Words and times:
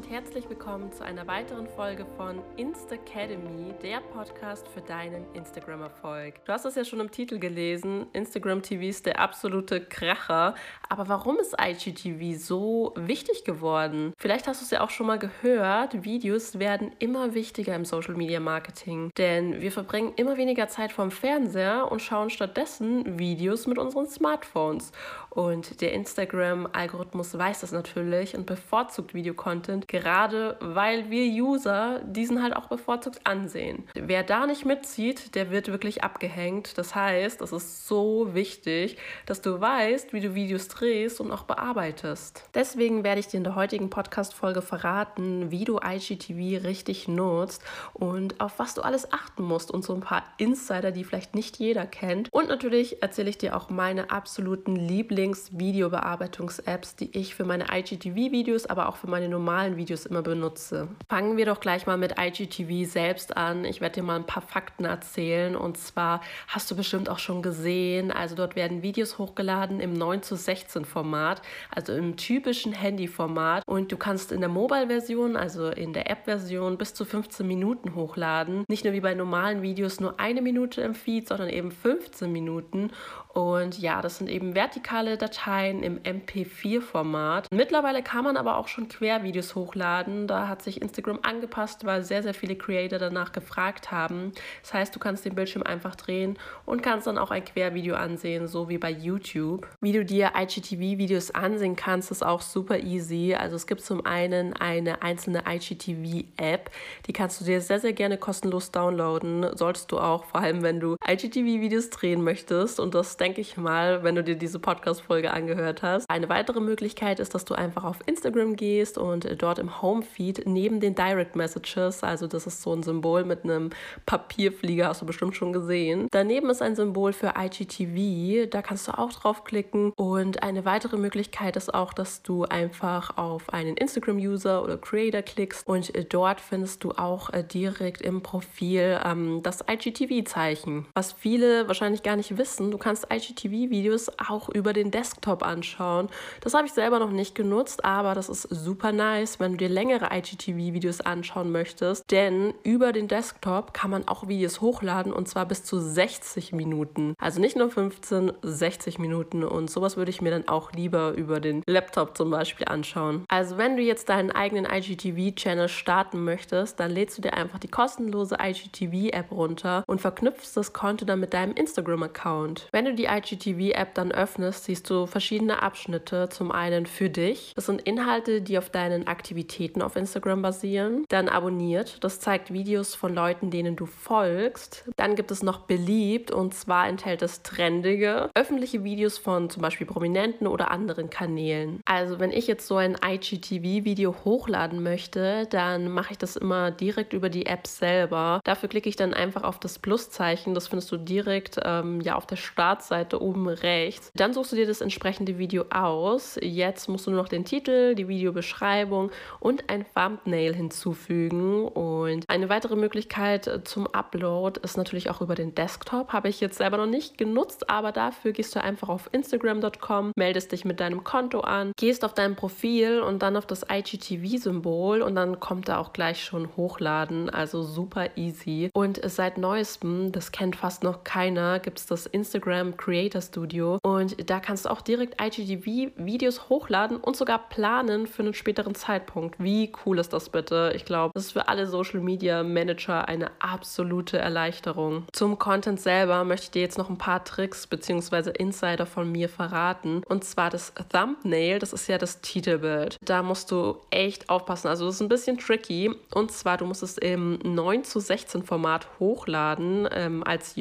und 0.00 0.08
herzlich 0.08 0.48
willkommen 0.48 0.90
zu 0.92 1.04
einer 1.04 1.26
weiteren 1.26 1.66
Folge 1.66 2.06
von 2.16 2.40
Instacademy, 2.56 3.74
der 3.82 4.00
Podcast 4.00 4.66
für 4.68 4.80
deinen 4.80 5.26
Instagram-Erfolg. 5.34 6.42
Du 6.46 6.52
hast 6.54 6.64
es 6.64 6.74
ja 6.74 6.86
schon 6.86 7.00
im 7.00 7.10
Titel 7.10 7.38
gelesen, 7.38 8.06
Instagram 8.14 8.62
TV 8.62 8.84
ist 8.84 9.04
der 9.04 9.20
absolute 9.20 9.84
Kracher. 9.84 10.54
Aber 10.88 11.08
warum 11.08 11.38
ist 11.38 11.54
IGTV 11.60 12.38
so 12.40 12.94
wichtig 12.96 13.44
geworden? 13.44 14.14
Vielleicht 14.16 14.46
hast 14.46 14.62
du 14.62 14.64
es 14.64 14.70
ja 14.70 14.80
auch 14.80 14.88
schon 14.88 15.06
mal 15.06 15.18
gehört, 15.18 16.02
Videos 16.02 16.58
werden 16.58 16.92
immer 16.98 17.34
wichtiger 17.34 17.74
im 17.74 17.84
Social-Media-Marketing. 17.84 19.10
Denn 19.18 19.60
wir 19.60 19.70
verbringen 19.70 20.14
immer 20.16 20.38
weniger 20.38 20.68
Zeit 20.68 20.92
vorm 20.92 21.10
Fernseher 21.10 21.92
und 21.92 22.00
schauen 22.00 22.30
stattdessen 22.30 23.18
Videos 23.18 23.66
mit 23.66 23.76
unseren 23.76 24.06
Smartphones. 24.06 24.92
Und 25.28 25.82
der 25.82 25.92
Instagram-Algorithmus 25.92 27.36
weiß 27.36 27.60
das 27.60 27.72
natürlich 27.72 28.34
und 28.34 28.46
bevorzugt 28.46 29.12
Videocontent, 29.12 29.89
gerade 29.90 30.56
weil 30.60 31.10
wir 31.10 31.24
User 31.26 32.00
diesen 32.04 32.42
halt 32.42 32.56
auch 32.56 32.66
bevorzugt 32.66 33.26
ansehen. 33.26 33.84
Wer 33.94 34.22
da 34.22 34.46
nicht 34.46 34.64
mitzieht, 34.64 35.34
der 35.34 35.50
wird 35.50 35.68
wirklich 35.68 36.02
abgehängt. 36.02 36.78
Das 36.78 36.94
heißt, 36.94 37.42
es 37.42 37.52
ist 37.52 37.86
so 37.86 38.34
wichtig, 38.34 38.96
dass 39.26 39.42
du 39.42 39.60
weißt, 39.60 40.12
wie 40.12 40.20
du 40.20 40.34
Videos 40.34 40.68
drehst 40.68 41.20
und 41.20 41.30
auch 41.32 41.42
bearbeitest. 41.42 42.44
Deswegen 42.54 43.04
werde 43.04 43.20
ich 43.20 43.26
dir 43.26 43.38
in 43.38 43.44
der 43.44 43.54
heutigen 43.54 43.90
Podcast-Folge 43.90 44.62
verraten, 44.62 45.50
wie 45.50 45.64
du 45.64 45.78
IGTV 45.78 46.64
richtig 46.64 47.08
nutzt 47.08 47.62
und 47.92 48.40
auf 48.40 48.58
was 48.58 48.74
du 48.74 48.82
alles 48.82 49.12
achten 49.12 49.42
musst 49.42 49.70
und 49.70 49.84
so 49.84 49.94
ein 49.94 50.00
paar 50.00 50.24
Insider, 50.38 50.92
die 50.92 51.04
vielleicht 51.04 51.34
nicht 51.34 51.58
jeder 51.58 51.86
kennt. 51.86 52.32
Und 52.32 52.48
natürlich 52.48 53.02
erzähle 53.02 53.30
ich 53.30 53.38
dir 53.38 53.56
auch 53.56 53.70
meine 53.70 54.10
absoluten 54.10 54.76
Lieblings 54.76 55.10
Lieblings-Videobearbeitungs-Apps, 55.50 56.96
die 56.96 57.16
ich 57.16 57.34
für 57.34 57.44
meine 57.44 57.66
IGTV-Videos, 57.72 58.66
aber 58.66 58.88
auch 58.88 58.96
für 58.96 59.08
meine 59.08 59.28
normalen 59.28 59.76
Videos 59.80 60.04
immer 60.04 60.20
benutze. 60.20 60.88
Fangen 61.08 61.38
wir 61.38 61.46
doch 61.46 61.58
gleich 61.58 61.86
mal 61.86 61.96
mit 61.96 62.16
IGTV 62.18 62.88
selbst 62.88 63.36
an. 63.36 63.64
Ich 63.64 63.80
werde 63.80 63.94
dir 63.94 64.02
mal 64.02 64.16
ein 64.16 64.26
paar 64.26 64.42
Fakten 64.42 64.84
erzählen. 64.84 65.56
Und 65.56 65.78
zwar 65.78 66.20
hast 66.48 66.70
du 66.70 66.76
bestimmt 66.76 67.08
auch 67.08 67.18
schon 67.18 67.40
gesehen, 67.40 68.12
also 68.12 68.36
dort 68.36 68.56
werden 68.56 68.82
Videos 68.82 69.16
hochgeladen 69.16 69.80
im 69.80 69.94
9 69.94 70.22
zu 70.22 70.36
16 70.36 70.84
Format, 70.84 71.40
also 71.74 71.94
im 71.94 72.16
typischen 72.16 72.72
Handy-Format. 72.72 73.64
Und 73.66 73.90
du 73.90 73.96
kannst 73.96 74.32
in 74.32 74.40
der 74.40 74.50
Mobile-Version, 74.50 75.36
also 75.36 75.70
in 75.70 75.94
der 75.94 76.10
App-Version, 76.10 76.76
bis 76.76 76.92
zu 76.92 77.06
15 77.06 77.46
Minuten 77.46 77.94
hochladen. 77.94 78.64
Nicht 78.68 78.84
nur 78.84 78.92
wie 78.92 79.00
bei 79.00 79.14
normalen 79.14 79.62
Videos 79.62 79.98
nur 79.98 80.20
eine 80.20 80.42
Minute 80.42 80.82
im 80.82 80.94
Feed, 80.94 81.26
sondern 81.28 81.48
eben 81.48 81.72
15 81.72 82.30
Minuten. 82.30 82.90
Und 83.32 83.78
ja, 83.78 84.02
das 84.02 84.18
sind 84.18 84.28
eben 84.28 84.54
vertikale 84.54 85.16
Dateien 85.16 85.82
im 85.82 85.98
MP4-Format. 86.00 87.46
Mittlerweile 87.50 88.02
kann 88.02 88.24
man 88.24 88.36
aber 88.36 88.58
auch 88.58 88.68
schon 88.68 88.88
Quervideos 88.88 89.54
hochladen. 89.54 89.69
Da 89.74 90.48
hat 90.48 90.62
sich 90.62 90.80
Instagram 90.80 91.20
angepasst, 91.22 91.84
weil 91.84 92.02
sehr, 92.02 92.22
sehr 92.22 92.34
viele 92.34 92.56
Creator 92.56 92.98
danach 92.98 93.32
gefragt 93.32 93.90
haben. 93.90 94.32
Das 94.62 94.74
heißt, 94.74 94.94
du 94.94 94.98
kannst 94.98 95.24
den 95.24 95.34
Bildschirm 95.34 95.62
einfach 95.62 95.96
drehen 95.96 96.38
und 96.66 96.82
kannst 96.82 97.06
dann 97.06 97.18
auch 97.18 97.30
ein 97.30 97.44
Quervideo 97.44 97.94
ansehen, 97.94 98.48
so 98.48 98.68
wie 98.68 98.78
bei 98.78 98.90
YouTube. 98.90 99.66
Wie 99.80 99.92
du 99.92 100.04
dir 100.04 100.32
IGTV-Videos 100.36 101.30
ansehen 101.32 101.76
kannst, 101.76 102.10
ist 102.10 102.24
auch 102.24 102.40
super 102.40 102.78
easy. 102.78 103.34
Also 103.38 103.56
es 103.56 103.66
gibt 103.66 103.82
zum 103.82 104.04
einen 104.06 104.54
eine 104.54 105.02
einzelne 105.02 105.44
IGTV-App, 105.48 106.70
die 107.06 107.12
kannst 107.12 107.40
du 107.40 107.44
dir 107.44 107.60
sehr, 107.60 107.80
sehr 107.80 107.92
gerne 107.92 108.18
kostenlos 108.18 108.70
downloaden. 108.70 109.56
Solltest 109.56 109.92
du 109.92 109.98
auch, 109.98 110.24
vor 110.24 110.40
allem 110.40 110.62
wenn 110.62 110.80
du 110.80 110.96
IGTV-Videos 111.06 111.90
drehen 111.90 112.22
möchtest 112.24 112.80
und 112.80 112.94
das 112.94 113.16
denke 113.16 113.40
ich 113.40 113.56
mal, 113.56 114.02
wenn 114.02 114.14
du 114.14 114.24
dir 114.24 114.36
diese 114.36 114.58
Podcast-Folge 114.58 115.32
angehört 115.32 115.82
hast. 115.82 116.08
Eine 116.10 116.28
weitere 116.28 116.60
Möglichkeit 116.60 117.20
ist, 117.20 117.34
dass 117.34 117.44
du 117.44 117.54
einfach 117.54 117.84
auf 117.84 117.98
Instagram 118.06 118.56
gehst 118.56 118.98
und 118.98 119.28
dort 119.42 119.59
im 119.60 119.82
Homefeed 119.82 120.42
neben 120.46 120.80
den 120.80 120.94
Direct 120.94 121.36
Messages, 121.36 122.02
also 122.02 122.26
das 122.26 122.46
ist 122.46 122.62
so 122.62 122.72
ein 122.72 122.82
Symbol 122.82 123.24
mit 123.24 123.44
einem 123.44 123.70
Papierflieger, 124.06 124.88
hast 124.88 125.02
du 125.02 125.06
bestimmt 125.06 125.36
schon 125.36 125.52
gesehen. 125.52 126.08
Daneben 126.10 126.50
ist 126.50 126.62
ein 126.62 126.76
Symbol 126.76 127.12
für 127.12 127.34
IGTV, 127.38 128.50
da 128.50 128.62
kannst 128.62 128.88
du 128.88 128.98
auch 128.98 129.12
draufklicken. 129.12 129.92
Und 129.96 130.42
eine 130.42 130.64
weitere 130.64 130.96
Möglichkeit 130.96 131.56
ist 131.56 131.72
auch, 131.72 131.92
dass 131.92 132.22
du 132.22 132.44
einfach 132.44 133.16
auf 133.16 133.52
einen 133.52 133.76
Instagram-User 133.76 134.62
oder 134.62 134.76
Creator 134.76 135.22
klickst 135.22 135.66
und 135.66 135.92
dort 136.12 136.40
findest 136.40 136.84
du 136.84 136.92
auch 136.92 137.30
äh, 137.30 137.44
direkt 137.44 138.02
im 138.02 138.22
Profil 138.22 139.00
ähm, 139.04 139.40
das 139.42 139.64
IGTV-Zeichen. 139.68 140.86
Was 140.94 141.12
viele 141.12 141.68
wahrscheinlich 141.68 142.02
gar 142.02 142.16
nicht 142.16 142.36
wissen, 142.38 142.70
du 142.70 142.78
kannst 142.78 143.06
IGTV-Videos 143.12 144.10
auch 144.28 144.48
über 144.48 144.72
den 144.72 144.90
Desktop 144.90 145.42
anschauen. 145.42 146.08
Das 146.40 146.54
habe 146.54 146.66
ich 146.66 146.72
selber 146.72 146.98
noch 146.98 147.10
nicht 147.10 147.34
genutzt, 147.34 147.84
aber 147.84 148.14
das 148.14 148.28
ist 148.28 148.42
super 148.42 148.92
nice, 148.92 149.40
wenn 149.40 149.49
du 149.52 149.56
dir 149.56 149.68
längere 149.68 150.08
IGTV-Videos 150.12 151.00
anschauen 151.00 151.50
möchtest. 151.52 152.10
Denn 152.10 152.54
über 152.62 152.92
den 152.92 153.08
Desktop 153.08 153.74
kann 153.74 153.90
man 153.90 154.08
auch 154.08 154.28
Videos 154.28 154.60
hochladen 154.60 155.12
und 155.12 155.28
zwar 155.28 155.46
bis 155.46 155.64
zu 155.64 155.78
60 155.78 156.52
Minuten. 156.52 157.14
Also 157.18 157.40
nicht 157.40 157.56
nur 157.56 157.70
15, 157.70 158.32
60 158.42 158.98
Minuten. 158.98 159.44
Und 159.44 159.70
sowas 159.70 159.96
würde 159.96 160.10
ich 160.10 160.20
mir 160.20 160.30
dann 160.30 160.48
auch 160.48 160.72
lieber 160.72 161.12
über 161.12 161.40
den 161.40 161.62
Laptop 161.66 162.16
zum 162.16 162.30
Beispiel 162.30 162.66
anschauen. 162.66 163.24
Also 163.28 163.58
wenn 163.58 163.76
du 163.76 163.82
jetzt 163.82 164.08
deinen 164.08 164.30
eigenen 164.30 164.66
IGTV-Channel 164.66 165.68
starten 165.68 166.24
möchtest, 166.24 166.80
dann 166.80 166.90
lädst 166.90 167.18
du 167.18 167.22
dir 167.22 167.34
einfach 167.34 167.58
die 167.58 167.68
kostenlose 167.68 168.36
IGTV-App 168.40 169.30
runter 169.30 169.84
und 169.86 170.00
verknüpfst 170.00 170.52
das 170.54 170.72
Konto 170.72 171.04
dann 171.04 171.20
mit 171.20 171.34
deinem 171.34 171.54
Instagram-Account. 171.54 172.68
Wenn 172.72 172.84
du 172.84 172.94
die 172.94 173.06
IGTV-App 173.06 173.94
dann 173.94 174.12
öffnest, 174.12 174.64
siehst 174.64 174.88
du 174.90 175.06
verschiedene 175.06 175.62
Abschnitte. 175.62 176.28
Zum 176.30 176.52
einen 176.52 176.86
für 176.86 177.10
dich. 177.10 177.52
Das 177.54 177.66
sind 177.66 177.82
Inhalte, 177.82 178.42
die 178.42 178.58
auf 178.58 178.70
deinen 178.70 179.06
Aktivitäten 179.30 179.80
auf 179.80 179.94
Instagram 179.94 180.42
basieren. 180.42 181.04
Dann 181.08 181.28
abonniert. 181.28 182.02
Das 182.02 182.18
zeigt 182.18 182.52
Videos 182.52 182.94
von 182.94 183.14
Leuten, 183.14 183.50
denen 183.50 183.76
du 183.76 183.86
folgst. 183.86 184.84
Dann 184.96 185.14
gibt 185.14 185.30
es 185.30 185.42
noch 185.42 185.60
beliebt 185.60 186.32
und 186.32 186.52
zwar 186.52 186.88
enthält 186.88 187.22
es 187.22 187.42
trendige, 187.42 188.30
öffentliche 188.34 188.82
Videos 188.82 189.18
von 189.18 189.48
zum 189.48 189.62
Beispiel 189.62 189.86
Prominenten 189.86 190.46
oder 190.46 190.70
anderen 190.70 191.10
Kanälen. 191.10 191.80
Also 191.84 192.18
wenn 192.18 192.32
ich 192.32 192.48
jetzt 192.48 192.66
so 192.66 192.76
ein 192.76 192.96
IGTV-Video 193.04 194.16
hochladen 194.24 194.82
möchte, 194.82 195.46
dann 195.50 195.90
mache 195.90 196.12
ich 196.12 196.18
das 196.18 196.36
immer 196.36 196.72
direkt 196.72 197.12
über 197.12 197.28
die 197.28 197.46
App 197.46 197.66
selber. 197.66 198.40
Dafür 198.44 198.68
klicke 198.68 198.88
ich 198.88 198.96
dann 198.96 199.14
einfach 199.14 199.44
auf 199.44 199.60
das 199.60 199.78
Pluszeichen. 199.78 200.54
Das 200.54 200.66
findest 200.66 200.90
du 200.90 200.96
direkt 200.96 201.60
ähm, 201.64 202.00
ja 202.00 202.16
auf 202.16 202.26
der 202.26 202.36
Startseite 202.36 202.80
Startseite 202.80 203.22
oben 203.22 203.48
rechts. 203.48 204.10
Dann 204.14 204.32
suchst 204.32 204.52
du 204.52 204.56
dir 204.56 204.66
das 204.66 204.80
entsprechende 204.80 205.38
Video 205.38 205.64
aus. 205.70 206.38
Jetzt 206.42 206.88
musst 206.88 207.06
du 207.06 207.10
nur 207.10 207.20
noch 207.20 207.28
den 207.28 207.44
Titel, 207.44 207.94
die 207.94 208.08
Videobeschreibung 208.08 209.10
und 209.38 209.68
ein 209.70 209.84
Thumbnail 209.94 210.54
hinzufügen. 210.54 211.66
Und 211.66 212.24
eine 212.28 212.48
weitere 212.48 212.76
Möglichkeit 212.76 213.60
zum 213.64 213.86
Upload 213.86 214.60
ist 214.62 214.76
natürlich 214.76 215.10
auch 215.10 215.20
über 215.20 215.34
den 215.34 215.54
Desktop. 215.54 216.12
Habe 216.12 216.28
ich 216.28 216.40
jetzt 216.40 216.58
selber 216.58 216.76
noch 216.76 216.86
nicht 216.86 217.18
genutzt, 217.18 217.70
aber 217.70 217.92
dafür 217.92 218.32
gehst 218.32 218.54
du 218.54 218.62
einfach 218.62 218.88
auf 218.88 219.08
instagram.com, 219.12 220.12
meldest 220.16 220.52
dich 220.52 220.64
mit 220.64 220.80
deinem 220.80 221.04
Konto 221.04 221.40
an, 221.40 221.72
gehst 221.76 222.04
auf 222.04 222.14
dein 222.14 222.36
Profil 222.36 223.00
und 223.00 223.22
dann 223.22 223.36
auf 223.36 223.46
das 223.46 223.66
IGTV-Symbol 223.70 225.02
und 225.02 225.14
dann 225.14 225.40
kommt 225.40 225.68
da 225.68 225.78
auch 225.78 225.92
gleich 225.92 226.24
schon 226.24 226.48
hochladen. 226.56 227.30
Also 227.30 227.62
super 227.62 228.16
easy. 228.16 228.70
Und 228.72 229.00
seit 229.04 229.38
neuestem, 229.38 230.12
das 230.12 230.32
kennt 230.32 230.56
fast 230.56 230.82
noch 230.82 231.04
keiner, 231.04 231.58
gibt 231.60 231.78
es 231.78 231.86
das 231.86 232.06
Instagram 232.06 232.76
Creator 232.76 233.22
Studio 233.22 233.78
und 233.82 234.30
da 234.30 234.40
kannst 234.40 234.64
du 234.64 234.70
auch 234.70 234.80
direkt 234.80 235.20
IGTV-Videos 235.20 236.48
hochladen 236.48 236.96
und 236.96 237.16
sogar 237.16 237.48
planen 237.48 238.06
für 238.06 238.22
einen 238.22 238.34
späteren 238.34 238.74
Zeitpunkt. 238.74 239.09
Wie 239.38 239.72
cool 239.84 239.98
ist 239.98 240.12
das 240.12 240.28
bitte? 240.28 240.72
Ich 240.74 240.84
glaube, 240.84 241.12
das 241.14 241.26
ist 241.26 241.32
für 241.32 241.48
alle 241.48 241.66
Social 241.66 242.00
Media 242.00 242.42
Manager 242.42 243.08
eine 243.08 243.30
absolute 243.38 244.18
Erleichterung. 244.18 245.04
Zum 245.12 245.38
Content 245.38 245.80
selber 245.80 246.24
möchte 246.24 246.44
ich 246.44 246.50
dir 246.50 246.62
jetzt 246.62 246.78
noch 246.78 246.90
ein 246.90 246.98
paar 246.98 247.24
Tricks 247.24 247.66
bzw. 247.66 248.30
Insider 248.38 248.86
von 248.86 249.10
mir 249.10 249.28
verraten. 249.28 250.02
Und 250.08 250.24
zwar 250.24 250.50
das 250.50 250.72
Thumbnail, 250.92 251.58
das 251.58 251.72
ist 251.72 251.88
ja 251.88 251.98
das 251.98 252.20
Titelbild. 252.20 252.96
Da 253.04 253.22
musst 253.22 253.50
du 253.50 253.80
echt 253.90 254.28
aufpassen. 254.28 254.68
Also 254.68 254.86
das 254.86 254.96
ist 254.96 255.00
ein 255.00 255.08
bisschen 255.08 255.38
tricky. 255.38 255.94
Und 256.14 256.32
zwar, 256.32 256.56
du 256.56 256.66
musst 256.66 256.82
es 256.82 256.98
im 256.98 257.38
9 257.42 257.84
zu 257.84 258.00
16 258.00 258.42
Format 258.42 258.86
hochladen 258.98 259.88
ähm, 259.92 260.22
als 260.24 260.56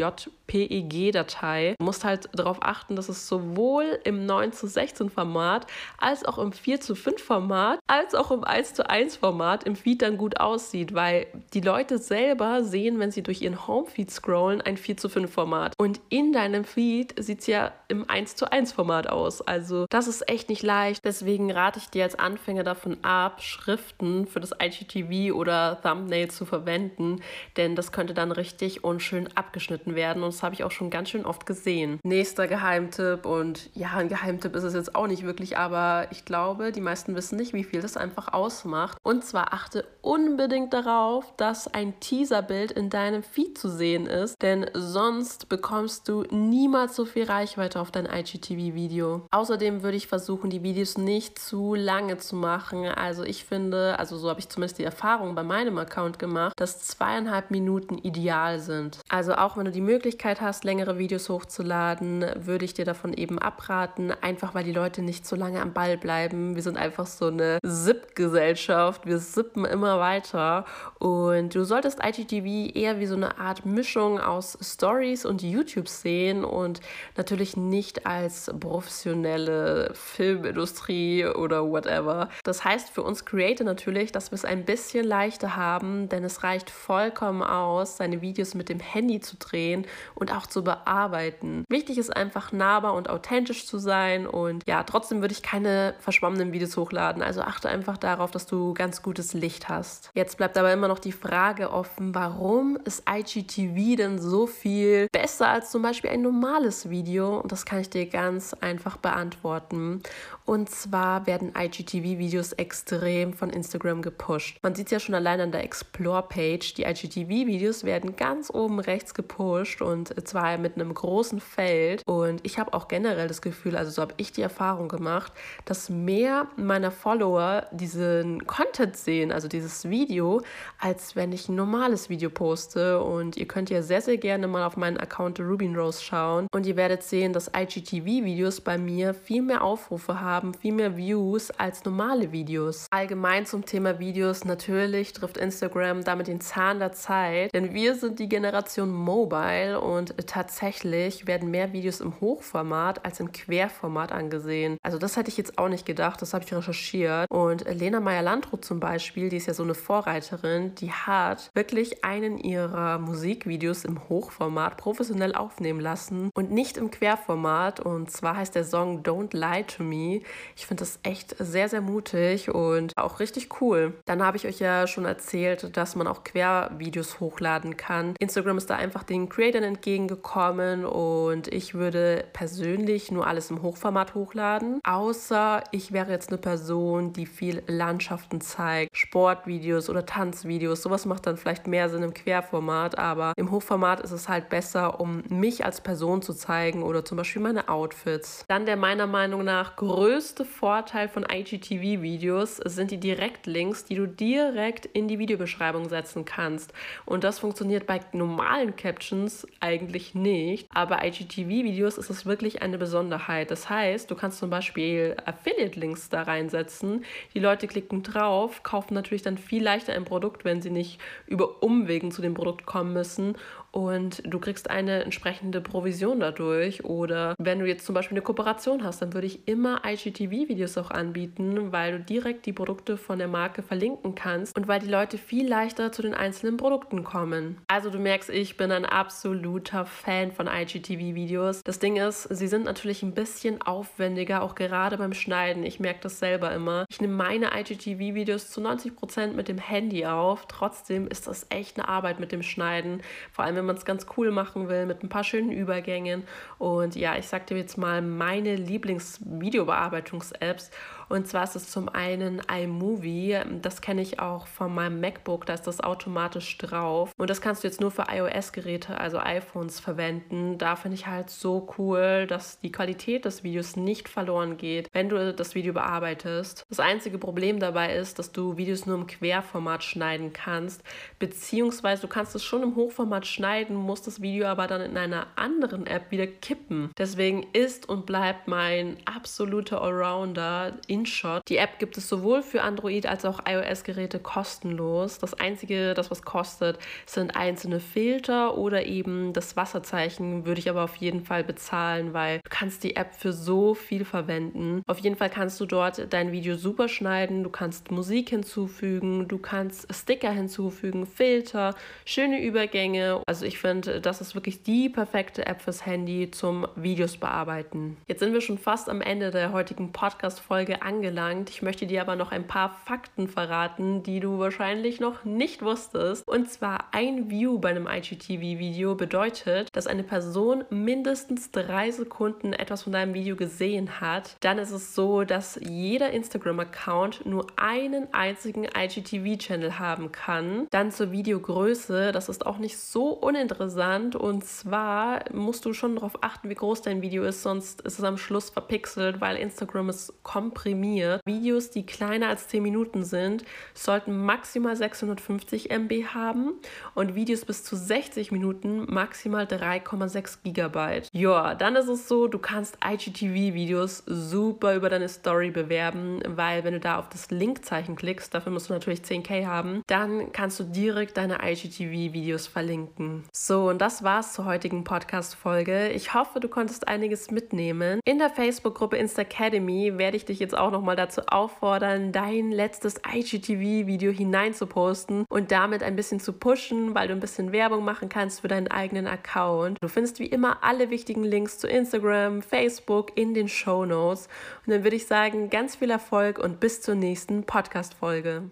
JPEG-Datei. 0.49 1.75
Du 1.79 1.85
musst 1.85 2.03
halt 2.03 2.09
halt 2.09 2.29
darauf 2.33 2.57
achten, 2.61 2.95
dass 2.95 3.09
es 3.09 3.27
sowohl 3.27 3.99
im 4.03 4.25
9 4.25 4.51
zu 4.51 4.67
16 4.67 5.09
Format 5.09 5.67
als 5.97 6.25
auch 6.25 6.37
im 6.37 6.51
4 6.51 6.81
zu 6.81 6.95
5 6.95 7.21
Format 7.21 7.79
als 7.87 8.15
auch 8.15 8.31
im 8.31 8.43
1 8.43 8.73
zu 8.73 8.89
1 8.89 9.15
Format 9.17 9.63
im 9.63 9.75
Feed 9.75 10.01
dann 10.01 10.17
gut 10.17 10.39
aussieht, 10.39 10.93
weil 10.93 11.27
die 11.53 11.61
Leute 11.61 11.97
selber 11.97 12.63
sehen, 12.63 12.99
wenn 12.99 13.11
sie 13.11 13.23
durch 13.23 13.41
ihren 13.41 13.67
Homefeed 13.67 14.11
scrollen, 14.11 14.61
ein 14.61 14.77
4 14.77 14.97
zu 14.97 15.09
5 15.09 15.31
Format. 15.31 15.73
Und 15.77 16.01
in 16.09 16.33
deinem 16.33 16.65
Feed 16.65 17.13
sieht 17.23 17.39
es 17.41 17.47
ja 17.47 17.71
im 17.87 18.09
1 18.09 18.35
zu 18.35 18.51
1 18.51 18.71
Format 18.71 19.07
aus. 19.07 19.41
Also 19.41 19.85
das 19.89 20.07
ist 20.07 20.29
echt 20.29 20.49
nicht 20.49 20.63
leicht. 20.63 21.03
Deswegen 21.05 21.51
rate 21.51 21.79
ich 21.79 21.89
dir 21.89 22.03
als 22.03 22.17
Anfänger 22.17 22.63
davon 22.63 22.97
ab, 23.03 23.41
Schriften 23.41 24.27
für 24.27 24.39
das 24.39 24.51
IGTV 24.61 25.33
oder 25.35 25.79
Thumbnail 25.81 26.29
zu 26.29 26.45
verwenden, 26.45 27.21
denn 27.57 27.75
das 27.75 27.91
könnte 27.91 28.13
dann 28.13 28.31
richtig 28.31 28.83
unschön 28.83 29.29
abgeschnitten 29.35 29.95
werden 29.95 30.23
und 30.23 30.31
das 30.39 30.43
habe 30.45 30.55
ich 30.55 30.63
auch 30.63 30.71
schon 30.71 30.89
ganz 30.89 31.09
schön 31.09 31.25
oft 31.25 31.45
gesehen. 31.45 31.99
Nächster 32.03 32.47
Geheimtipp 32.47 33.25
und 33.25 33.69
ja, 33.75 33.89
ein 33.97 34.07
Geheimtipp 34.07 34.55
ist 34.55 34.63
es 34.63 34.73
jetzt 34.73 34.95
auch 34.95 35.07
nicht 35.07 35.23
wirklich, 35.23 35.57
aber 35.57 36.07
ich 36.11 36.23
glaube, 36.23 36.71
die 36.71 36.79
meisten 36.79 37.13
wissen 37.13 37.35
nicht, 37.35 37.53
wie 37.53 37.65
viel 37.65 37.81
das 37.81 37.97
einfach 37.97 38.31
ausmacht. 38.31 38.97
Und 39.03 39.25
zwar 39.25 39.53
achte 39.53 39.83
unbedingt 40.01 40.71
darauf, 40.71 41.25
dass 41.35 41.67
ein 41.67 41.99
Teaserbild 41.99 42.71
in 42.71 42.89
deinem 42.89 43.21
Feed 43.21 43.57
zu 43.57 43.67
sehen 43.67 44.05
ist, 44.05 44.41
denn 44.41 44.69
sonst 44.73 45.49
bekommst 45.49 46.07
du 46.07 46.23
niemals 46.31 46.95
so 46.95 47.03
viel 47.03 47.25
Reichweite 47.25 47.81
auf 47.81 47.91
dein 47.91 48.05
IGTV-Video. 48.05 49.27
Außerdem 49.31 49.83
würde 49.83 49.97
ich 49.97 50.07
versuchen, 50.07 50.49
die 50.49 50.63
Videos 50.63 50.97
nicht 50.97 51.37
zu 51.37 51.75
lange 51.75 52.17
zu 52.17 52.37
machen. 52.37 52.85
Also 52.85 53.23
ich 53.23 53.43
finde, 53.43 53.99
also 53.99 54.17
so 54.17 54.29
habe 54.29 54.39
ich 54.39 54.47
zumindest 54.47 54.79
die 54.79 54.85
Erfahrung 54.85 55.35
bei 55.35 55.43
meinem 55.43 55.77
Account 55.77 56.17
gemacht, 56.17 56.53
dass 56.55 56.79
zweieinhalb 56.79 57.51
Minuten 57.51 57.97
ideal 57.97 58.61
sind. 58.61 58.99
Also 59.09 59.33
auch 59.33 59.57
wenn 59.57 59.65
du 59.65 59.71
die 59.71 59.81
Möglichkeit 59.81 60.28
hast, 60.39 60.63
längere 60.63 60.99
Videos 60.99 61.29
hochzuladen, 61.29 62.25
würde 62.35 62.65
ich 62.65 62.75
dir 62.75 62.85
davon 62.85 63.13
eben 63.13 63.39
abraten, 63.39 64.11
einfach 64.21 64.53
weil 64.53 64.63
die 64.63 64.71
Leute 64.71 65.01
nicht 65.01 65.25
so 65.25 65.35
lange 65.35 65.61
am 65.61 65.73
Ball 65.73 65.97
bleiben. 65.97 66.55
Wir 66.55 66.61
sind 66.61 66.77
einfach 66.77 67.07
so 67.07 67.27
eine 67.27 67.57
Zip-Gesellschaft. 67.65 69.07
Wir 69.07 69.17
sippen 69.17 69.65
immer 69.65 69.99
weiter 69.99 70.65
und 70.99 71.55
du 71.55 71.63
solltest 71.63 71.99
IGTV 72.03 72.75
eher 72.75 72.99
wie 72.99 73.07
so 73.07 73.15
eine 73.15 73.39
Art 73.39 73.65
Mischung 73.65 74.19
aus 74.19 74.57
Stories 74.61 75.25
und 75.25 75.41
YouTube 75.41 75.87
sehen 75.87 76.45
und 76.45 76.81
natürlich 77.17 77.57
nicht 77.57 78.05
als 78.05 78.51
professionelle 78.59 79.91
Filmindustrie 79.93 81.25
oder 81.25 81.67
whatever. 81.67 82.29
Das 82.43 82.63
heißt 82.63 82.89
für 82.89 83.01
uns 83.01 83.25
Creator 83.25 83.65
natürlich, 83.65 84.11
dass 84.11 84.31
wir 84.31 84.35
es 84.35 84.45
ein 84.45 84.65
bisschen 84.65 85.05
leichter 85.05 85.55
haben, 85.55 86.09
denn 86.09 86.23
es 86.23 86.43
reicht 86.43 86.69
vollkommen 86.69 87.41
aus, 87.41 87.97
seine 87.97 88.21
Videos 88.21 88.53
mit 88.53 88.69
dem 88.69 88.79
Handy 88.79 89.19
zu 89.19 89.37
drehen 89.37 89.85
und 90.19 90.33
auch 90.33 90.47
zu 90.47 90.63
bearbeiten. 90.63 91.63
Wichtig 91.69 91.97
ist 91.97 92.15
einfach 92.15 92.51
nahbar 92.51 92.93
und 92.93 93.09
authentisch 93.09 93.65
zu 93.65 93.77
sein 93.77 94.27
und 94.27 94.63
ja, 94.67 94.83
trotzdem 94.83 95.21
würde 95.21 95.33
ich 95.33 95.43
keine 95.43 95.95
verschwommenen 95.99 96.51
Videos 96.51 96.77
hochladen. 96.77 97.23
Also 97.23 97.41
achte 97.41 97.69
einfach 97.69 97.97
darauf, 97.97 98.31
dass 98.31 98.45
du 98.45 98.73
ganz 98.73 99.01
gutes 99.01 99.33
Licht 99.33 99.69
hast. 99.69 100.11
Jetzt 100.13 100.37
bleibt 100.37 100.57
aber 100.57 100.71
immer 100.71 100.87
noch 100.87 100.99
die 100.99 101.11
Frage 101.11 101.71
offen, 101.71 102.13
warum 102.15 102.77
ist 102.85 103.03
IGTV 103.09 103.97
denn 103.97 104.19
so 104.19 104.47
viel 104.47 105.07
besser 105.11 105.47
als 105.47 105.71
zum 105.71 105.81
Beispiel 105.81 106.09
ein 106.09 106.21
normales 106.21 106.89
Video? 106.89 107.39
Und 107.39 107.51
das 107.51 107.65
kann 107.65 107.79
ich 107.79 107.89
dir 107.89 108.05
ganz 108.05 108.53
einfach 108.61 108.97
beantworten. 108.97 110.01
Und 110.49 110.67
zwar 110.67 111.27
werden 111.27 111.53
IGTV-Videos 111.55 112.53
extrem 112.53 113.33
von 113.33 113.51
Instagram 113.51 114.01
gepusht. 114.01 114.57
Man 114.63 114.73
sieht 114.73 114.87
es 114.87 114.91
ja 114.91 114.99
schon 114.99 115.13
allein 115.13 115.39
an 115.41 115.51
der 115.51 115.63
Explore-Page. 115.63 116.73
Die 116.73 116.85
IGTV-Videos 116.85 117.83
werden 117.83 118.15
ganz 118.15 118.49
oben 118.49 118.79
rechts 118.79 119.13
gepusht 119.13 119.83
und 119.83 120.11
zwar 120.27 120.57
mit 120.57 120.73
einem 120.73 120.91
großen 120.91 121.39
Feld. 121.39 122.01
Und 122.07 122.39
ich 122.41 122.57
habe 122.57 122.73
auch 122.73 122.87
generell 122.87 123.27
das 123.27 123.43
Gefühl, 123.43 123.77
also 123.77 123.91
so 123.91 124.01
habe 124.01 124.15
ich 124.17 124.31
die 124.31 124.41
Erfahrung 124.41 124.87
gemacht, 124.87 125.31
dass 125.65 125.91
mehr 125.91 126.47
meiner 126.55 126.89
Follower 126.89 127.67
diesen 127.71 128.47
Content 128.47 128.97
sehen, 128.97 129.31
also 129.31 129.47
dieses 129.47 129.87
Video, 129.87 130.41
als 130.79 131.15
wenn 131.15 131.31
ich 131.31 131.47
ein 131.47 131.55
normales 131.57 132.09
Video 132.09 132.31
poste. 132.31 133.03
Und 133.03 133.37
ihr 133.37 133.47
könnt 133.47 133.69
ja 133.69 133.83
sehr, 133.83 134.01
sehr 134.01 134.17
gerne 134.17 134.47
mal 134.47 134.65
auf 134.65 134.77
meinen 134.77 134.97
Account 134.97 135.39
Rubin 135.39 135.75
Rose 135.75 136.01
schauen. 136.01 136.47
Und 136.51 136.65
ihr 136.65 136.75
werdet 136.75 137.03
sehen, 137.03 137.33
dass 137.33 137.51
IGTV-Videos 137.55 138.61
bei 138.61 138.79
mir 138.79 139.13
viel 139.13 139.43
mehr 139.43 139.63
Aufrufe 139.63 140.19
haben, 140.19 140.38
viel 140.59 140.73
mehr 140.73 140.97
Views 140.97 141.51
als 141.51 141.85
normale 141.85 142.31
Videos. 142.31 142.87
Allgemein 142.91 143.45
zum 143.45 143.65
Thema 143.65 143.99
Videos, 143.99 144.45
natürlich 144.45 145.13
trifft 145.13 145.37
Instagram 145.37 146.03
damit 146.03 146.27
den 146.27 146.41
Zahn 146.41 146.79
der 146.79 146.91
Zeit, 146.91 147.53
denn 147.53 147.73
wir 147.73 147.95
sind 147.95 148.19
die 148.19 148.29
Generation 148.29 148.91
Mobile 148.91 149.79
und 149.79 150.15
tatsächlich 150.27 151.27
werden 151.27 151.51
mehr 151.51 151.73
Videos 151.73 152.01
im 152.01 152.19
Hochformat 152.19 153.05
als 153.05 153.19
im 153.19 153.31
Querformat 153.31 154.11
angesehen. 154.11 154.77
Also 154.83 154.97
das 154.97 155.17
hätte 155.17 155.29
ich 155.29 155.37
jetzt 155.37 155.57
auch 155.57 155.69
nicht 155.69 155.85
gedacht, 155.85 156.21
das 156.21 156.33
habe 156.33 156.43
ich 156.43 156.53
recherchiert. 156.53 157.27
Und 157.29 157.65
Lena 157.65 157.99
Meyer-Landrut 157.99 158.63
zum 158.65 158.79
Beispiel, 158.79 159.29
die 159.29 159.37
ist 159.37 159.47
ja 159.47 159.53
so 159.53 159.63
eine 159.63 159.75
Vorreiterin, 159.75 160.75
die 160.75 160.91
hat 160.91 161.49
wirklich 161.53 162.03
einen 162.03 162.37
ihrer 162.37 162.99
Musikvideos 162.99 163.85
im 163.85 164.09
Hochformat 164.09 164.77
professionell 164.77 165.35
aufnehmen 165.35 165.79
lassen 165.79 166.29
und 166.35 166.51
nicht 166.51 166.77
im 166.77 166.91
Querformat. 166.91 167.79
Und 167.79 168.11
zwar 168.11 168.37
heißt 168.37 168.55
der 168.55 168.63
Song 168.63 169.03
Don't 169.03 169.35
Lie 169.35 169.63
to 169.65 169.83
Me. 169.83 170.21
Ich 170.55 170.65
finde 170.65 170.81
das 170.81 170.99
echt 171.03 171.35
sehr, 171.39 171.69
sehr 171.69 171.81
mutig 171.81 172.49
und 172.53 172.97
auch 172.97 173.19
richtig 173.19 173.61
cool. 173.61 173.93
Dann 174.05 174.23
habe 174.23 174.37
ich 174.37 174.47
euch 174.47 174.59
ja 174.59 174.87
schon 174.87 175.05
erzählt, 175.05 175.75
dass 175.75 175.95
man 175.95 176.07
auch 176.07 176.23
Quervideos 176.23 177.19
hochladen 177.19 177.77
kann. 177.77 178.15
Instagram 178.19 178.57
ist 178.57 178.69
da 178.69 178.75
einfach 178.75 179.03
den 179.03 179.29
Creatern 179.29 179.63
entgegengekommen 179.63 180.85
und 180.85 181.47
ich 181.47 181.73
würde 181.73 182.25
persönlich 182.33 183.11
nur 183.11 183.27
alles 183.27 183.49
im 183.49 183.61
Hochformat 183.61 184.15
hochladen. 184.15 184.79
Außer 184.83 185.63
ich 185.71 185.91
wäre 185.91 186.11
jetzt 186.11 186.29
eine 186.29 186.37
Person, 186.37 187.13
die 187.13 187.25
viel 187.25 187.63
Landschaften 187.67 188.41
zeigt, 188.41 188.97
Sportvideos 188.97 189.89
oder 189.89 190.05
Tanzvideos. 190.05 190.81
Sowas 190.81 191.05
macht 191.05 191.27
dann 191.27 191.37
vielleicht 191.37 191.67
mehr 191.67 191.89
Sinn 191.89 192.03
im 192.03 192.13
Querformat, 192.13 192.97
aber 192.97 193.33
im 193.37 193.51
Hochformat 193.51 193.99
ist 194.01 194.11
es 194.11 194.29
halt 194.29 194.49
besser, 194.49 194.99
um 194.99 195.23
mich 195.29 195.65
als 195.65 195.81
Person 195.81 196.21
zu 196.21 196.33
zeigen 196.33 196.83
oder 196.83 197.05
zum 197.05 197.17
Beispiel 197.17 197.41
meine 197.41 197.69
Outfits. 197.69 198.43
Dann 198.47 198.65
der 198.65 198.77
meiner 198.77 199.07
Meinung 199.07 199.43
nach 199.43 199.75
größte 199.75 200.18
Vorteil 200.21 201.07
von 201.07 201.25
IGTV-Videos 201.29 202.57
sind 202.57 202.91
die 202.91 202.99
Direktlinks, 202.99 203.85
die 203.85 203.95
du 203.95 204.07
direkt 204.07 204.85
in 204.85 205.07
die 205.07 205.17
Videobeschreibung 205.17 205.87
setzen 205.87 206.25
kannst. 206.25 206.73
Und 207.05 207.23
das 207.23 207.39
funktioniert 207.39 207.87
bei 207.87 208.01
normalen 208.11 208.75
Captions 208.75 209.47
eigentlich 209.61 210.15
nicht, 210.15 210.67
aber 210.73 211.05
IGTV-Videos 211.05 211.97
ist 211.97 212.09
es 212.09 212.25
wirklich 212.25 212.61
eine 212.61 212.77
Besonderheit. 212.77 213.49
Das 213.49 213.69
heißt, 213.69 214.11
du 214.11 214.15
kannst 214.15 214.39
zum 214.39 214.49
Beispiel 214.49 215.15
Affiliate-Links 215.25 216.09
da 216.09 216.23
reinsetzen. 216.23 217.05
Die 217.33 217.39
Leute 217.39 217.67
klicken 217.67 218.03
drauf, 218.03 218.63
kaufen 218.63 218.93
natürlich 218.93 219.21
dann 219.21 219.37
viel 219.37 219.63
leichter 219.63 219.93
ein 219.93 220.05
Produkt, 220.05 220.43
wenn 220.43 220.61
sie 220.61 220.69
nicht 220.69 220.99
über 221.27 221.63
Umwegen 221.63 222.11
zu 222.11 222.21
dem 222.21 222.33
Produkt 222.33 222.65
kommen 222.65 222.93
müssen 222.93 223.37
und 223.71 224.21
du 224.25 224.39
kriegst 224.39 224.69
eine 224.69 225.03
entsprechende 225.03 225.61
Provision 225.61 226.19
dadurch. 226.19 226.83
Oder 226.85 227.35
wenn 227.37 227.59
du 227.59 227.65
jetzt 227.65 227.85
zum 227.85 227.95
Beispiel 227.95 228.17
eine 228.17 228.23
Kooperation 228.23 228.83
hast, 228.83 229.01
dann 229.01 229.13
würde 229.13 229.27
ich 229.27 229.47
immer 229.47 229.81
IGTV-Videos 229.85 230.77
auch 230.77 230.91
anbieten, 230.91 231.71
weil 231.71 231.93
du 231.93 231.99
direkt 231.99 232.45
die 232.45 232.53
Produkte 232.53 232.97
von 232.97 233.19
der 233.19 233.27
Marke 233.27 233.61
verlinken 233.61 234.15
kannst 234.15 234.55
und 234.57 234.67
weil 234.67 234.79
die 234.79 234.87
Leute 234.87 235.17
viel 235.17 235.47
leichter 235.47 235.91
zu 235.91 236.01
den 236.01 236.13
einzelnen 236.13 236.57
Produkten 236.57 237.03
kommen. 237.03 237.57
Also 237.67 237.89
du 237.89 237.99
merkst, 237.99 238.29
ich 238.29 238.57
bin 238.57 238.71
ein 238.71 238.85
absoluter 238.85 239.85
Fan 239.85 240.31
von 240.31 240.47
IGTV-Videos. 240.47 241.61
Das 241.63 241.79
Ding 241.79 241.97
ist, 241.97 242.23
sie 242.23 242.47
sind 242.47 242.65
natürlich 242.65 243.03
ein 243.03 243.13
bisschen 243.13 243.61
aufwendiger, 243.61 244.41
auch 244.41 244.55
gerade 244.55 244.97
beim 244.97 245.13
Schneiden. 245.13 245.63
Ich 245.63 245.79
merke 245.79 245.99
das 246.01 246.19
selber 246.19 246.51
immer. 246.53 246.85
Ich 246.89 247.01
nehme 247.01 247.13
meine 247.13 247.51
IGTV-Videos 247.59 248.49
zu 248.49 248.61
90% 248.61 249.33
mit 249.33 249.47
dem 249.47 249.57
Handy 249.57 250.05
auf. 250.05 250.47
Trotzdem 250.47 251.07
ist 251.07 251.27
das 251.27 251.45
echt 251.49 251.77
eine 251.77 251.87
Arbeit 251.87 252.19
mit 252.19 252.31
dem 252.31 252.41
Schneiden. 252.41 253.01
Vor 253.31 253.45
allem 253.45 253.58
wenn 253.59 253.65
man 253.65 253.75
es 253.75 253.85
ganz 253.85 254.05
cool 254.17 254.31
machen 254.31 254.69
will, 254.69 254.85
mit 254.85 255.03
ein 255.03 255.09
paar 255.09 255.23
schönen 255.23 255.51
Übergängen. 255.51 256.23
Und 256.57 256.95
ja, 256.95 257.17
ich 257.17 257.27
sag 257.27 257.47
dir 257.47 257.57
jetzt 257.57 257.77
mal 257.77 258.01
meine 258.01 258.55
Lieblings-Videobearbeitungs-Apps. 258.55 260.71
Und 261.09 261.27
zwar 261.27 261.43
ist 261.43 261.55
es 261.55 261.69
zum 261.69 261.89
einen 261.89 262.41
iMovie. 262.51 263.39
Das 263.61 263.81
kenne 263.81 264.01
ich 264.01 264.19
auch 264.19 264.47
von 264.47 264.73
meinem 264.73 265.01
MacBook. 265.01 265.45
Da 265.45 265.55
ist 265.55 265.67
das 265.67 265.81
automatisch 265.81 266.57
drauf. 266.59 267.11
Und 267.17 267.29
das 267.29 267.41
kannst 267.41 267.63
du 267.63 267.67
jetzt 267.67 267.81
nur 267.81 267.91
für 267.91 268.05
iOS-Geräte, 268.09 268.99
also 268.99 269.17
iPhones, 269.19 269.79
verwenden. 269.79 270.57
Da 270.57 270.75
finde 270.75 270.95
ich 270.95 271.07
halt 271.07 271.29
so 271.29 271.67
cool, 271.77 272.27
dass 272.27 272.59
die 272.59 272.71
Qualität 272.71 273.25
des 273.25 273.43
Videos 273.43 273.75
nicht 273.75 274.07
verloren 274.07 274.57
geht, 274.57 274.87
wenn 274.93 275.09
du 275.09 275.33
das 275.33 275.55
Video 275.55 275.73
bearbeitest. 275.73 276.63
Das 276.69 276.79
einzige 276.79 277.17
Problem 277.17 277.59
dabei 277.59 277.95
ist, 277.95 278.19
dass 278.19 278.31
du 278.31 278.57
Videos 278.57 278.85
nur 278.85 278.97
im 278.97 279.07
Querformat 279.07 279.83
schneiden 279.83 280.31
kannst, 280.31 280.83
beziehungsweise 281.17 282.03
du 282.03 282.07
kannst 282.07 282.35
es 282.35 282.43
schon 282.43 282.61
im 282.61 282.75
Hochformat 282.75 283.25
schneiden, 283.25 283.75
musst 283.75 284.05
das 284.05 284.21
Video 284.21 284.47
aber 284.47 284.67
dann 284.67 284.81
in 284.81 284.97
einer 284.97 285.27
anderen 285.35 285.87
App 285.87 286.11
wieder 286.11 286.27
kippen. 286.27 286.91
Deswegen 286.97 287.47
ist 287.53 287.89
und 287.89 288.05
bleibt 288.05 288.47
mein 288.47 288.97
absoluter 289.05 289.81
Allrounder 289.81 290.73
in 290.87 290.98
InShot. 290.99 291.43
Die 291.47 291.57
App 291.57 291.79
gibt 291.79 291.97
es 291.97 292.07
sowohl 292.09 292.41
für 292.41 292.61
Android 292.61 293.05
als 293.05 293.25
auch 293.25 293.41
iOS-Geräte 293.47 294.19
kostenlos. 294.19 295.19
Das 295.19 295.33
einzige, 295.33 295.93
das 295.93 296.11
was 296.11 296.21
kostet, 296.23 296.79
sind 297.05 297.35
einzelne 297.35 297.79
Filter 297.79 298.57
oder 298.57 298.85
eben 298.85 299.33
das 299.33 299.55
Wasserzeichen, 299.55 300.45
würde 300.45 300.59
ich 300.59 300.69
aber 300.69 300.83
auf 300.83 300.95
jeden 300.97 301.23
Fall 301.23 301.43
bezahlen, 301.43 302.13
weil 302.13 302.39
du 302.39 302.49
kannst 302.49 302.83
die 302.83 302.95
App 302.95 303.13
für 303.15 303.33
so 303.33 303.73
viel 303.73 304.05
verwenden. 304.05 304.83
Auf 304.87 304.99
jeden 304.99 305.15
Fall 305.15 305.29
kannst 305.29 305.59
du 305.59 305.65
dort 305.65 306.11
dein 306.11 306.31
Video 306.31 306.55
super 306.55 306.87
schneiden, 306.87 307.43
du 307.43 307.49
kannst 307.49 307.91
Musik 307.91 308.29
hinzufügen, 308.29 309.27
du 309.27 309.37
kannst 309.37 309.87
Sticker 309.93 310.31
hinzufügen, 310.31 311.05
Filter, 311.05 311.75
schöne 312.05 312.41
Übergänge. 312.43 313.21
Also 313.25 313.45
ich 313.45 313.57
finde, 313.57 314.01
das 314.01 314.21
ist 314.21 314.35
wirklich 314.35 314.63
die 314.63 314.89
perfekte 314.89 315.45
App 315.45 315.61
fürs 315.61 315.85
Handy 315.85 316.31
zum 316.31 316.67
Videos 316.75 317.17
bearbeiten. 317.17 317.97
Jetzt 318.07 318.19
sind 318.19 318.33
wir 318.33 318.41
schon 318.41 318.57
fast 318.57 318.89
am 318.89 319.01
Ende 319.01 319.31
der 319.31 319.51
heutigen 319.51 319.91
Podcast-Folge 319.91 320.81
angelangt. 320.89 321.51
Ich 321.51 321.61
möchte 321.61 321.85
dir 321.85 322.01
aber 322.01 322.15
noch 322.15 322.31
ein 322.31 322.47
paar 322.47 322.71
Fakten 322.85 323.27
verraten, 323.27 324.01
die 324.01 324.19
du 324.19 324.39
wahrscheinlich 324.39 324.99
noch 324.99 325.23
nicht 325.23 325.61
wusstest. 325.61 326.27
Und 326.27 326.49
zwar 326.49 326.85
ein 326.91 327.29
View 327.29 327.59
bei 327.59 327.69
einem 327.69 327.87
IGTV-Video 327.87 328.95
bedeutet, 328.95 329.69
dass 329.73 329.85
eine 329.85 330.01
Person 330.03 330.63
mindestens 330.71 331.51
drei 331.51 331.91
Sekunden 331.91 332.53
etwas 332.53 332.83
von 332.83 332.93
deinem 332.93 333.13
Video 333.13 333.35
gesehen 333.35 334.01
hat. 334.01 334.35
Dann 334.39 334.57
ist 334.57 334.71
es 334.71 334.95
so, 334.95 335.23
dass 335.23 335.59
jeder 335.61 336.09
Instagram-Account 336.09 337.27
nur 337.27 337.45
einen 337.55 338.11
einzigen 338.11 338.63
IGTV-Channel 338.63 339.77
haben 339.77 340.11
kann. 340.11 340.65
Dann 340.71 340.91
zur 340.91 341.11
Videogröße, 341.11 342.11
das 342.11 342.29
ist 342.29 342.47
auch 342.47 342.57
nicht 342.57 342.79
so 342.79 343.09
uninteressant. 343.09 344.15
Und 344.15 344.43
zwar 344.43 345.23
musst 345.31 345.65
du 345.65 345.73
schon 345.73 345.97
darauf 345.97 346.23
achten, 346.23 346.49
wie 346.49 346.55
groß 346.55 346.81
dein 346.81 347.03
Video 347.03 347.23
ist, 347.25 347.43
sonst 347.43 347.81
ist 347.81 347.99
es 347.99 348.03
am 348.03 348.17
Schluss 348.17 348.49
verpixelt, 348.49 349.21
weil 349.21 349.37
Instagram 349.37 349.89
es 349.89 350.11
komprimiert. 350.23 350.78
Videos, 350.81 351.69
die 351.71 351.85
kleiner 351.85 352.29
als 352.29 352.47
10 352.47 352.63
Minuten 352.63 353.03
sind, 353.03 353.43
sollten 353.73 354.25
maximal 354.25 354.75
650 354.75 355.69
MB 355.69 356.05
haben 356.13 356.53
und 356.95 357.15
Videos 357.15 357.45
bis 357.45 357.63
zu 357.63 357.75
60 357.75 358.31
Minuten 358.31 358.85
maximal 358.91 359.45
3,6 359.45 360.39
GB. 360.43 361.01
Ja, 361.11 361.55
dann 361.55 361.75
ist 361.75 361.87
es 361.87 362.07
so, 362.07 362.27
du 362.27 362.39
kannst 362.39 362.77
IGTV-Videos 362.83 364.03
super 364.05 364.75
über 364.75 364.89
deine 364.89 365.09
Story 365.09 365.51
bewerben, 365.51 366.21
weil 366.25 366.63
wenn 366.63 366.73
du 366.73 366.79
da 366.79 366.97
auf 366.97 367.09
das 367.09 367.31
Linkzeichen 367.31 367.95
klickst, 367.95 368.33
dafür 368.33 368.51
musst 368.51 368.69
du 368.69 368.73
natürlich 368.73 369.01
10k 369.01 369.45
haben, 369.45 369.81
dann 369.87 370.31
kannst 370.31 370.59
du 370.59 370.63
direkt 370.63 371.17
deine 371.17 371.39
IGTV-Videos 371.43 372.47
verlinken. 372.47 373.23
So, 373.33 373.69
und 373.69 373.79
das 373.79 374.03
war's 374.03 374.33
zur 374.33 374.45
heutigen 374.45 374.83
Podcast-Folge. 374.83 375.89
Ich 375.89 376.13
hoffe, 376.13 376.39
du 376.39 376.47
konntest 376.47 376.87
einiges 376.87 377.31
mitnehmen. 377.31 377.99
In 378.05 378.19
der 378.19 378.29
Facebook-Gruppe 378.29 378.97
Instacademy 378.97 379.97
werde 379.97 380.17
ich 380.17 380.25
dich 380.25 380.39
jetzt 380.39 380.55
auch 380.69 380.73
nochmal 380.73 380.95
dazu 380.95 381.21
auffordern, 381.27 382.11
dein 382.11 382.51
letztes 382.51 383.01
IGTV-Video 383.11 384.11
hineinzuposten 384.11 385.25
und 385.27 385.51
damit 385.51 385.81
ein 385.81 385.95
bisschen 385.95 386.19
zu 386.19 386.33
pushen, 386.33 386.93
weil 386.93 387.07
du 387.07 387.13
ein 387.13 387.19
bisschen 387.19 387.51
Werbung 387.51 387.83
machen 387.83 388.07
kannst 388.07 388.41
für 388.41 388.47
deinen 388.47 388.67
eigenen 388.67 389.07
Account. 389.07 389.77
Du 389.81 389.87
findest 389.87 390.19
wie 390.19 390.27
immer 390.27 390.63
alle 390.63 390.89
wichtigen 390.89 391.23
Links 391.23 391.57
zu 391.57 391.67
Instagram, 391.67 392.41
Facebook 392.41 393.17
in 393.17 393.33
den 393.33 393.47
Show 393.47 393.85
Notes. 393.85 394.27
Und 394.65 394.73
dann 394.73 394.83
würde 394.83 394.95
ich 394.95 395.07
sagen, 395.07 395.49
ganz 395.49 395.75
viel 395.75 395.89
Erfolg 395.89 396.37
und 396.37 396.59
bis 396.59 396.81
zur 396.81 396.95
nächsten 396.95 397.43
Podcast-Folge. 397.43 398.43